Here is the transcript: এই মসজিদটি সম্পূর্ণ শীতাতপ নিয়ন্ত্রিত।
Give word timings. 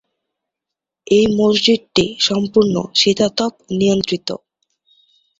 এই 1.07 1.25
মসজিদটি 1.37 2.05
সম্পূর্ণ 2.19 2.75
শীতাতপ 2.95 3.51
নিয়ন্ত্রিত। 3.71 4.29